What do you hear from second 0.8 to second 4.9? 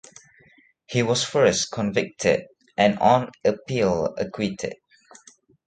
He was first convicted and on appeal acquitted.